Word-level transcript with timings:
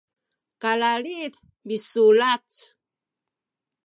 kalalid 0.61 1.33
misulac 1.67 2.47